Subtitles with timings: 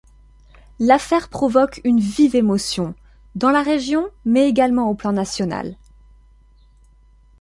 [0.79, 2.95] L'affaire provoque une vive émotion,
[3.35, 5.77] dans la région mais également au plan national.